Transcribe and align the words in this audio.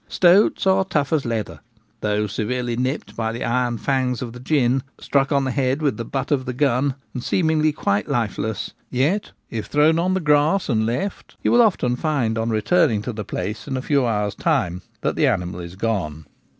Stoats 0.09 0.65
are 0.65 0.83
tough 0.83 1.13
as 1.13 1.25
leather: 1.27 1.59
though 1.99 2.25
severely 2.25 2.75
nipped 2.75 3.15
by 3.15 3.31
the 3.31 3.43
iron 3.43 3.77
fangs 3.77 4.23
of 4.23 4.33
the 4.33 4.39
gin, 4.39 4.81
struck 4.99 5.31
on 5.31 5.43
the 5.43 5.51
head 5.51 5.79
with 5.83 5.97
the 5.97 6.03
butt 6.03 6.31
of 6.31 6.45
the 6.47 6.53
gun, 6.53 6.95
and 7.13 7.23
seemingly 7.23 7.71
quite 7.71 8.07
lifeless, 8.09 8.73
yet, 8.89 9.31
if 9.51 9.67
thrown 9.67 9.99
on 9.99 10.15
the 10.15 10.19
grass 10.19 10.69
and 10.69 10.87
left, 10.87 11.35
you 11.43 11.51
will 11.51 11.61
often 11.61 11.95
find 11.95 12.35
on 12.39 12.49
returning 12.49 13.03
to 13.03 13.13
the 13.13 13.23
place 13.23 13.67
in 13.67 13.77
a 13.77 13.81
few 13.83 14.03
hours' 14.03 14.33
time 14.33 14.81
that 15.01 15.15
the 15.15 15.27
animal 15.27 15.59
is 15.59 15.75
gone. 15.75 16.25